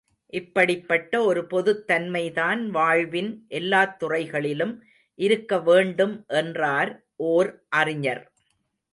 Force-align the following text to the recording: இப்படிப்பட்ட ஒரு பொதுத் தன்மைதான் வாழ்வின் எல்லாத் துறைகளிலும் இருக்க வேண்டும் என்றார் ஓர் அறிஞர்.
இப்படிப்பட்ட 0.33 1.23
ஒரு 1.23 1.45
பொதுத் 1.45 1.91
தன்மைதான் 1.91 2.69
வாழ்வின் 2.69 3.45
எல்லாத் 3.47 3.99
துறைகளிலும் 3.99 4.83
இருக்க 5.19 5.59
வேண்டும் 5.59 6.25
என்றார் 6.27 7.05
ஓர் 7.15 7.63
அறிஞர். 7.69 8.23